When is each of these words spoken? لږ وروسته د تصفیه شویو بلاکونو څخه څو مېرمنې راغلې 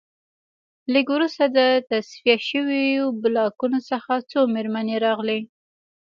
لږ 0.93 1.05
وروسته 1.15 1.43
د 1.57 1.59
تصفیه 1.89 2.37
شویو 2.49 3.05
بلاکونو 3.21 3.79
څخه 3.89 4.13
څو 4.31 4.39
مېرمنې 4.53 4.95
راغلې 5.05 5.39